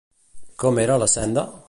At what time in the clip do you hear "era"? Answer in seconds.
0.85-0.97